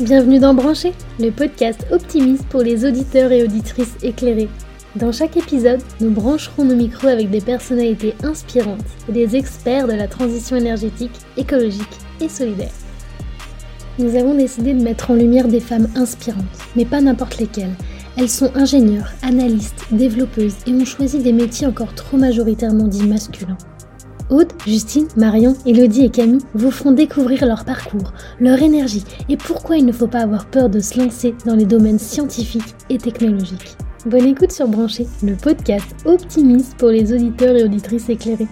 Bienvenue 0.00 0.38
dans 0.38 0.54
Brancher, 0.54 0.94
le 1.18 1.30
podcast 1.30 1.86
optimiste 1.90 2.46
pour 2.48 2.62
les 2.62 2.86
auditeurs 2.86 3.32
et 3.32 3.44
auditrices 3.44 3.98
éclairés. 4.02 4.48
Dans 4.96 5.12
chaque 5.12 5.36
épisode, 5.36 5.82
nous 6.00 6.10
brancherons 6.10 6.64
nos 6.64 6.74
micros 6.74 7.08
avec 7.08 7.28
des 7.28 7.42
personnalités 7.42 8.14
inspirantes 8.22 8.80
et 9.10 9.12
des 9.12 9.36
experts 9.36 9.88
de 9.88 9.92
la 9.92 10.08
transition 10.08 10.56
énergétique, 10.56 11.12
écologique 11.36 11.98
et 12.18 12.30
solidaire. 12.30 12.72
Nous 13.98 14.16
avons 14.16 14.34
décidé 14.34 14.72
de 14.72 14.82
mettre 14.82 15.10
en 15.10 15.14
lumière 15.14 15.48
des 15.48 15.60
femmes 15.60 15.88
inspirantes, 15.94 16.44
mais 16.76 16.86
pas 16.86 17.02
n'importe 17.02 17.36
lesquelles. 17.36 17.74
Elles 18.16 18.30
sont 18.30 18.56
ingénieures, 18.56 19.12
analystes, 19.20 19.84
développeuses 19.92 20.56
et 20.66 20.72
ont 20.72 20.86
choisi 20.86 21.18
des 21.18 21.34
métiers 21.34 21.66
encore 21.66 21.94
trop 21.94 22.16
majoritairement 22.16 22.88
dits 22.88 23.06
masculins. 23.06 23.58
Aude, 24.30 24.52
Justine, 24.64 25.08
Marion, 25.16 25.56
Elodie 25.66 26.04
et 26.04 26.10
Camille 26.10 26.44
vous 26.54 26.70
feront 26.70 26.92
découvrir 26.92 27.44
leur 27.46 27.64
parcours, 27.64 28.12
leur 28.38 28.62
énergie 28.62 29.04
et 29.28 29.36
pourquoi 29.36 29.76
il 29.76 29.84
ne 29.84 29.92
faut 29.92 30.06
pas 30.06 30.20
avoir 30.20 30.46
peur 30.46 30.68
de 30.68 30.78
se 30.78 30.98
lancer 30.98 31.34
dans 31.44 31.56
les 31.56 31.66
domaines 31.66 31.98
scientifiques 31.98 32.74
et 32.88 32.98
technologiques. 32.98 33.76
Bonne 34.06 34.26
écoute 34.26 34.52
sur 34.52 34.68
Branché, 34.68 35.06
le 35.22 35.34
podcast 35.34 35.86
optimiste 36.04 36.76
pour 36.76 36.90
les 36.90 37.12
auditeurs 37.12 37.56
et 37.56 37.64
auditrices 37.64 38.08
éclairés. 38.08 38.48